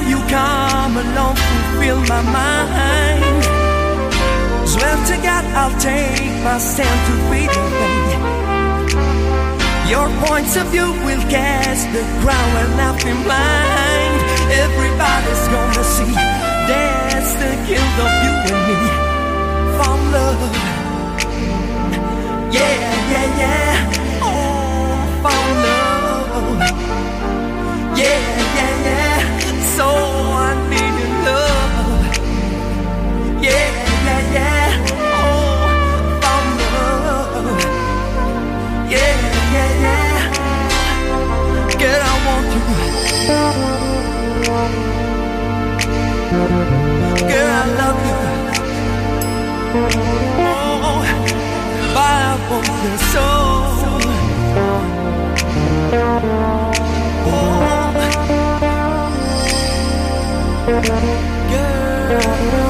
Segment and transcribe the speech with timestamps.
[0.00, 3.44] Now, you come along, fulfill my mind.
[4.66, 8.16] Swear to God, I'll take my stand to feed you, baby.
[9.90, 14.20] Your points of view will cast the ground when I've been blind.
[14.64, 16.14] Everybody's gonna see
[16.68, 18.76] that's the guilt of you and me.
[19.78, 20.42] Found love.
[22.52, 22.76] Yeah,
[23.12, 24.20] yeah, yeah.
[24.22, 26.58] Oh, found love.
[27.98, 28.49] Yeah.
[29.80, 29.90] So I
[30.70, 32.20] need your love.
[33.42, 33.68] Yeah,
[34.06, 34.68] yeah, yeah.
[34.92, 37.48] Oh, found love.
[38.92, 39.14] Yeah,
[39.54, 40.18] yeah, yeah.
[41.80, 42.62] Girl, I want you.
[47.30, 48.18] Girl, I love you.
[50.44, 51.00] Oh,
[51.94, 54.00] but I want your soul.
[60.70, 62.69] Girl.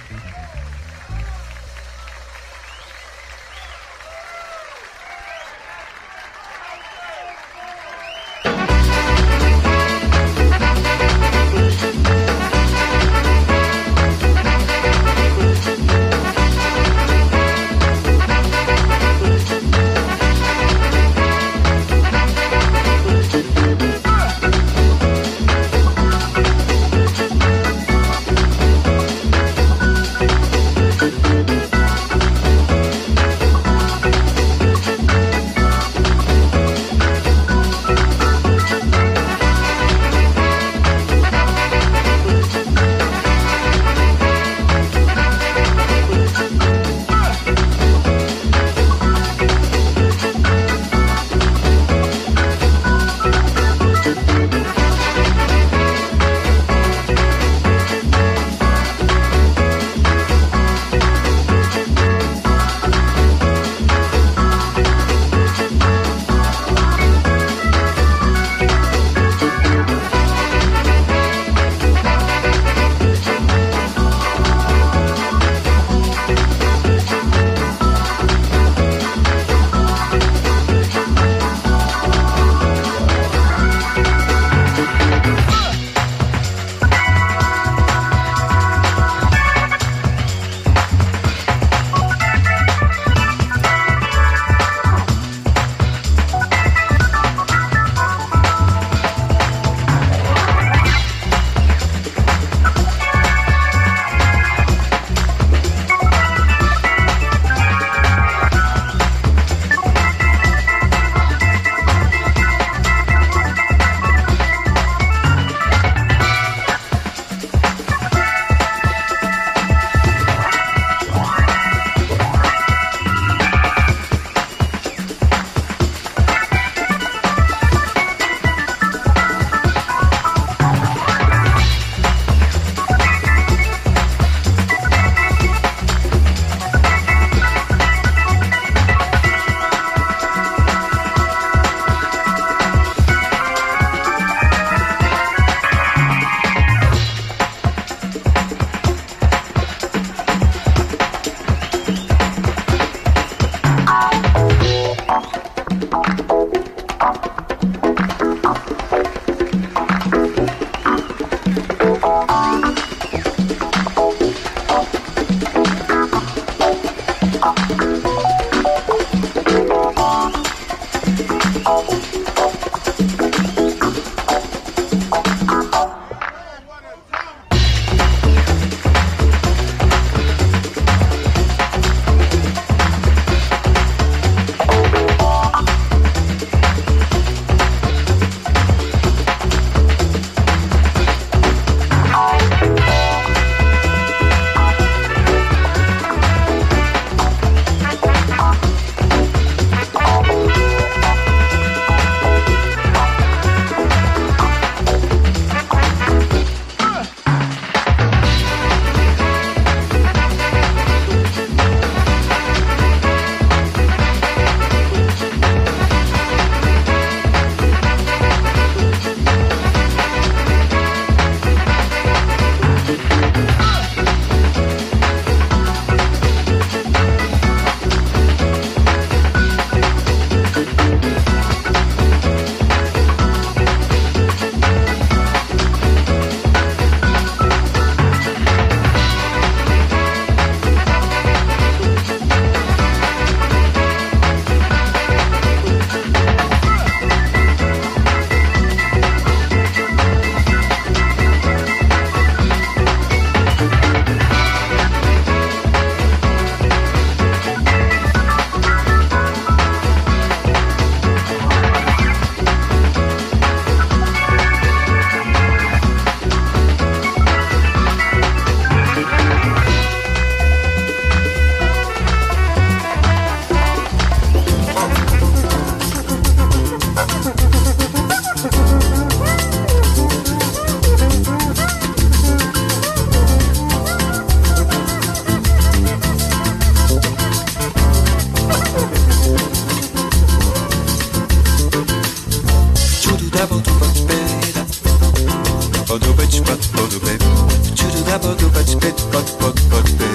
[298.11, 300.07] dabo do bat pet bat bat bat pe.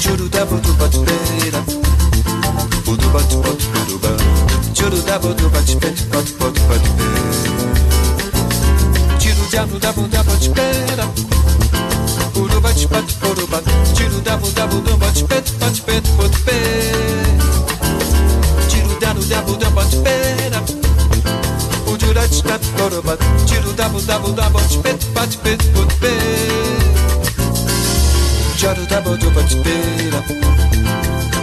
[0.00, 1.54] Churu dabo do bat pet
[2.86, 4.12] Budu bat bat budu ba
[4.72, 7.08] Churu dabo do bat pet bat bat bat pe.
[9.20, 11.00] Churu dabo dabo dabo pet
[12.32, 13.60] Budu bat bat budu ba
[13.92, 16.58] Churu dabo dabo do bat pet bat pet bat pe.
[18.70, 20.79] Churu dabo dabo do bat pet
[22.10, 26.82] çuraç tat korobat Çiru dabu dabu daboç pet paç pet put pet
[28.58, 30.20] Çaru dabu dubaç pera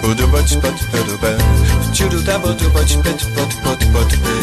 [0.07, 1.37] Udubaç pat peru be
[1.93, 4.35] Çiru dabu dubaç pet pot pot pot pe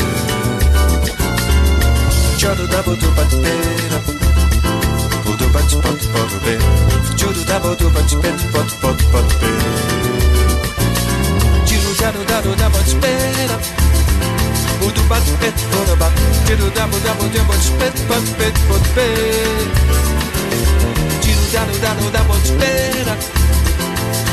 [2.39, 3.99] Çaru dabu dubaç pera
[5.35, 6.59] Udubaç pot pot be
[7.17, 9.51] Çiru dabu dubaç pet pot pot pot pe
[11.67, 13.85] Çiru daru daru daboç pera
[14.85, 16.13] Voodoo bat pet for a bat
[16.45, 19.71] Diddle dabble dabble dabble spit but pit but pit
[21.25, 23.09] Diddle daddle daddle dabble spit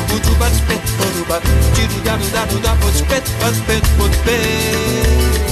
[0.08, 1.42] Voodoo bat pet for a bat
[1.72, 5.51] Diddle daddle daddle dabble spit but pit but pit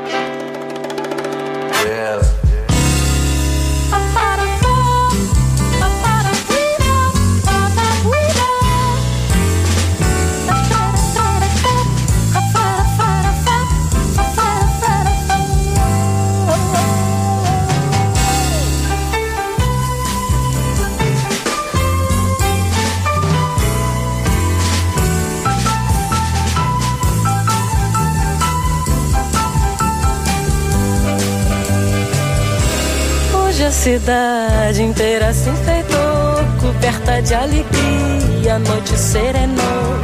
[33.81, 39.99] Cidade inteira se enfeitou, coberta de alegria, a noite serenou.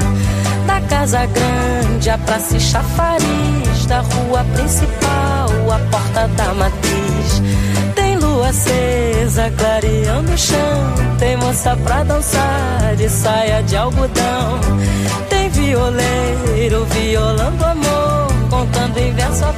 [0.66, 7.44] Da casa grande, a praça e chafariz, da rua principal, a porta da matriz.
[7.94, 14.60] Tem lua acesa, clareando o chão, tem moça pra dançar de saia de algodão.
[15.30, 19.54] Tem violeiro violando amor, contando em verso a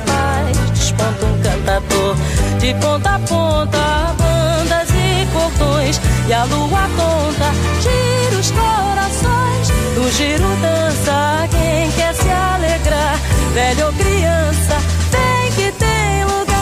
[1.00, 2.16] desponta um cantador.
[2.60, 9.70] De ponta a ponta, bandas e cordões, e a lua conta, gira os corações.
[9.96, 13.18] Do giro dança quem quer se alegrar,
[13.54, 14.78] velho ou criança,
[15.10, 16.58] tem que ter lugar.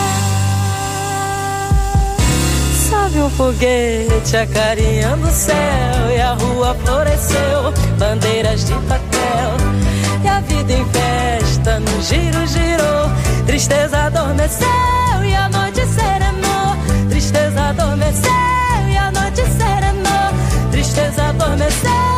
[2.88, 9.87] Sobe um foguete acarinhando o céu e a rua floresceu, bandeiras de papel.
[10.38, 13.10] A vida em festa no giro girou,
[13.44, 14.68] tristeza adormeceu
[15.24, 17.08] e a noite serenou.
[17.10, 18.30] Tristeza adormeceu
[18.88, 20.70] e a noite serenou.
[20.70, 22.17] Tristeza adormeceu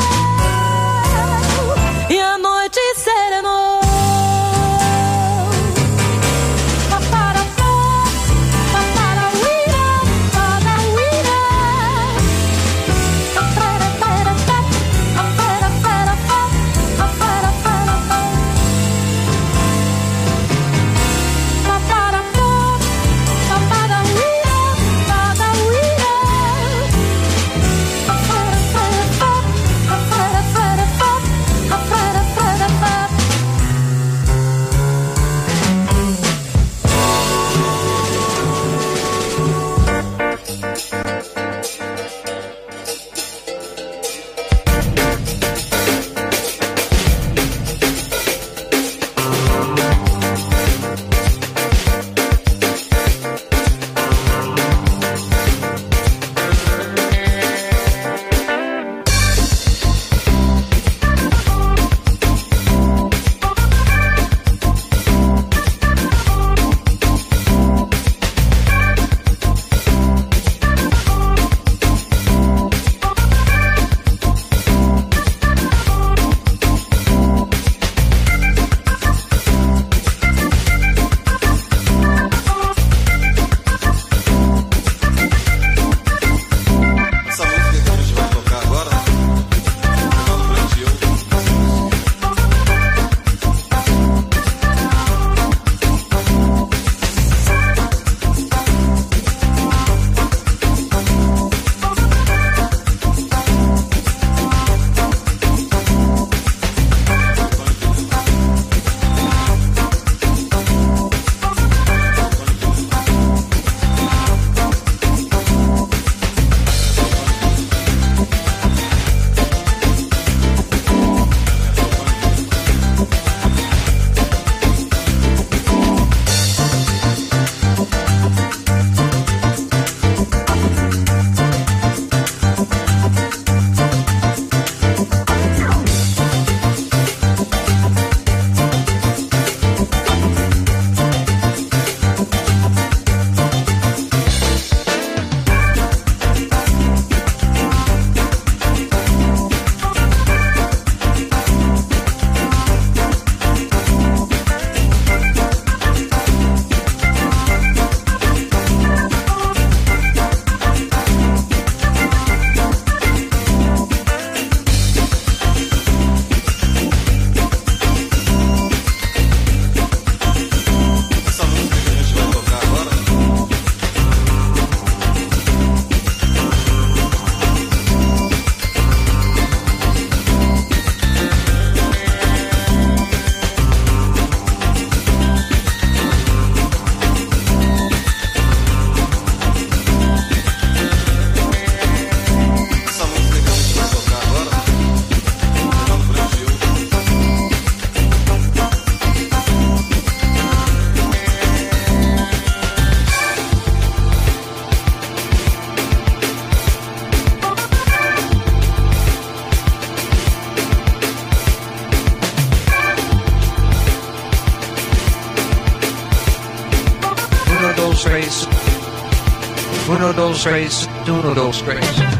[220.21, 222.20] noodle race, do noodle race.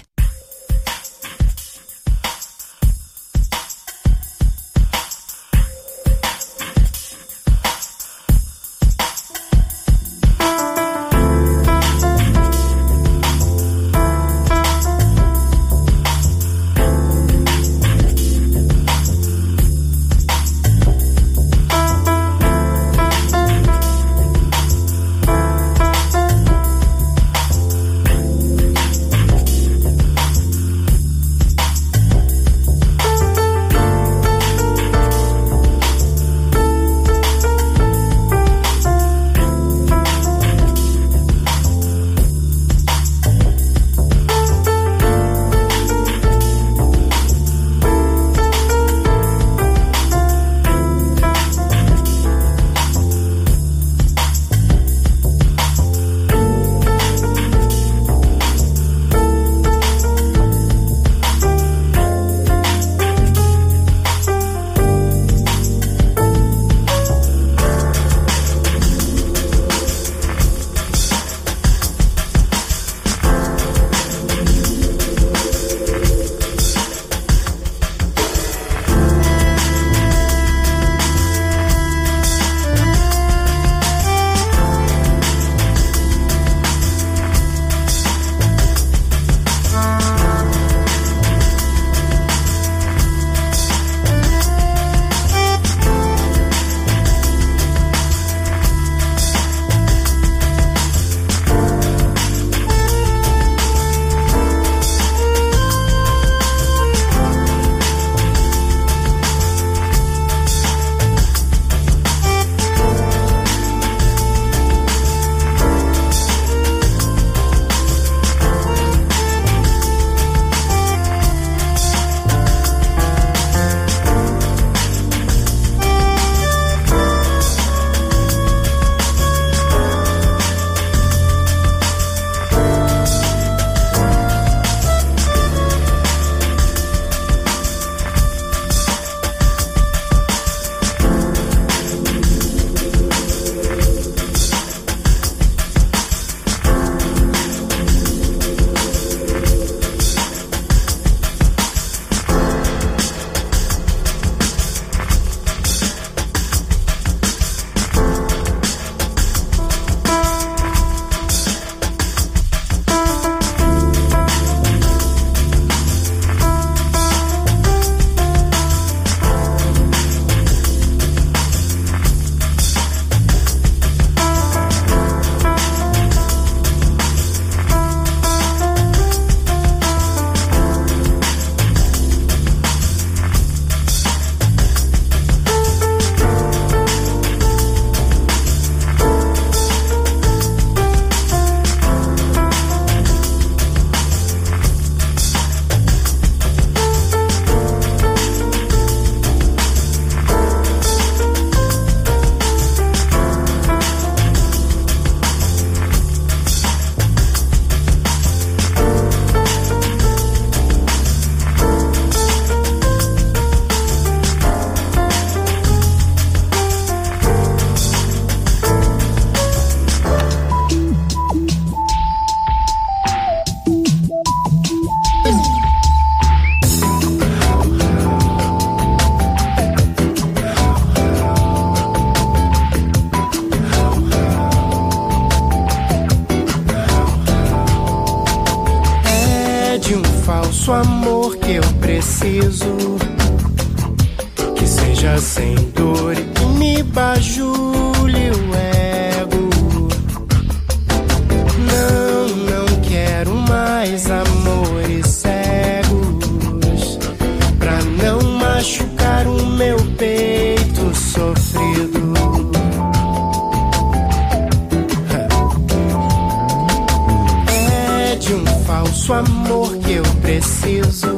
[268.71, 271.17] falso amor que eu preciso.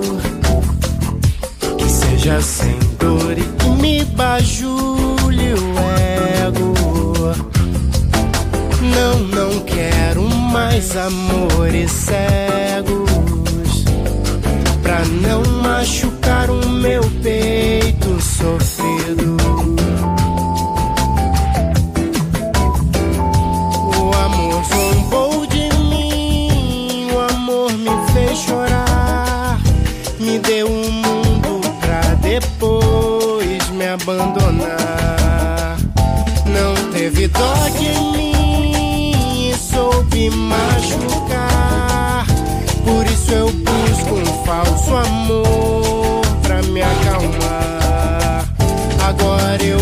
[1.78, 6.74] Que seja sem dor e que me bajule o ego.
[8.82, 13.86] Não, não quero mais amores cegos.
[14.82, 18.73] Pra não machucar o meu peito sofrer.
[44.46, 48.46] falso amor pra me acalmar.
[49.08, 49.80] Agora eu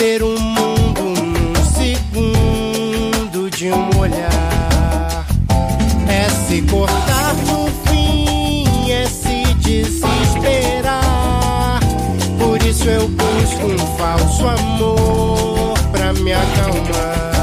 [0.00, 5.26] ter um mundo num segundo de um olhar.
[6.08, 11.00] É se cortar no fim, é se desesperar.
[12.38, 17.39] Por isso eu busco um falso amor pra me acalmar.